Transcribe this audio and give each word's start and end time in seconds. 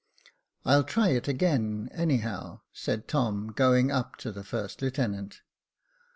"I'll 0.65 0.83
try 0.83 1.09
it 1.09 1.27
again 1.27 1.87
anyhow," 1.91 2.61
said 2.73 3.07
Tom, 3.07 3.51
going 3.55 3.91
up 3.91 4.15
to 4.15 4.31
the 4.31 4.43
first 4.43 4.81
lieutenant. 4.81 5.41